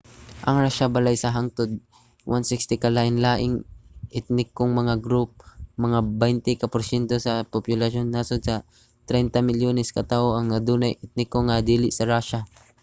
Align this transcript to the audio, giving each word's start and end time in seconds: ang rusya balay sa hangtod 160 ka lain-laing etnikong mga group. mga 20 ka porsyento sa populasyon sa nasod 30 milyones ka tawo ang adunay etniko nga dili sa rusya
ang 0.47 0.55
rusya 0.65 0.93
balay 0.95 1.15
sa 1.19 1.33
hangtod 1.35 1.69
160 2.29 2.83
ka 2.83 2.89
lain-laing 2.97 3.55
etnikong 4.19 4.71
mga 4.81 4.95
group. 5.05 5.31
mga 5.85 5.99
20 6.21 6.61
ka 6.61 6.67
porsyento 6.73 7.15
sa 7.25 7.33
populasyon 7.53 8.07
sa 8.07 8.13
nasod 8.15 8.41
30 9.07 9.49
milyones 9.49 9.89
ka 9.95 10.01
tawo 10.11 10.29
ang 10.33 10.47
adunay 10.59 10.93
etniko 11.05 11.37
nga 11.47 11.57
dili 11.71 11.87
sa 11.97 12.07
rusya 12.13 12.39